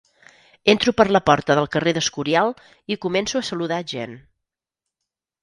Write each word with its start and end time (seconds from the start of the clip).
Entro 0.73 0.93
per 1.01 1.05
la 1.15 1.21
porta 1.27 1.57
del 1.59 1.69
carrer 1.75 1.93
d'Escorial 1.97 2.49
i 2.95 2.99
començo 3.07 3.43
a 3.43 3.49
saludar 3.53 3.79
gent. 3.95 4.19